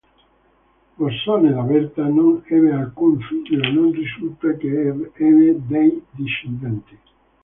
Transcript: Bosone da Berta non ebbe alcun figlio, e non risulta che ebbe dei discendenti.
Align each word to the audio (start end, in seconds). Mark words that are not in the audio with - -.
Bosone 0.97 1.49
da 1.55 1.61
Berta 1.61 2.03
non 2.07 2.41
ebbe 2.47 2.71
alcun 2.73 3.19
figlio, 3.19 3.61
e 3.61 3.71
non 3.71 3.91
risulta 3.91 4.51
che 4.55 4.87
ebbe 5.15 5.61
dei 5.67 6.03
discendenti. 6.09 6.97